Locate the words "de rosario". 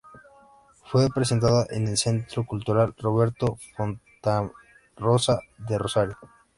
5.59-6.17